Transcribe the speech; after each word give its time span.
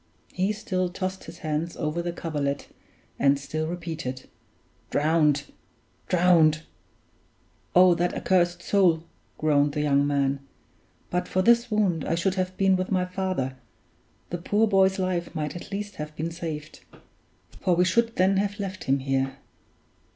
He 0.33 0.51
still 0.51 0.89
tossed 0.89 1.25
his 1.25 1.37
hands 1.45 1.77
over 1.77 2.01
the 2.01 2.11
coverlet, 2.11 2.65
and 3.19 3.37
still 3.37 3.67
repeated, 3.67 4.27
"Drowned! 4.89 5.43
drowned!" 6.07 6.63
"Oh, 7.75 7.93
that 7.93 8.15
accursed 8.15 8.63
Soule!" 8.63 9.03
groaned 9.37 9.73
the 9.73 9.81
young 9.81 10.07
man. 10.07 10.39
"But 11.11 11.27
for 11.27 11.43
this 11.43 11.69
wound 11.69 12.03
I 12.03 12.15
should 12.15 12.33
have 12.33 12.57
been 12.57 12.75
with 12.75 12.89
my 12.89 13.05
father. 13.05 13.57
The 14.31 14.39
poor 14.39 14.67
boy's 14.67 14.97
life 14.97 15.35
might 15.35 15.55
at 15.55 15.69
least 15.71 15.97
have 15.97 16.15
been 16.15 16.31
saved; 16.31 16.79
for 17.61 17.75
we 17.75 17.85
should 17.85 18.15
then 18.15 18.37
have 18.37 18.59
left 18.59 18.85
him 18.85 18.97
here." 18.97 19.37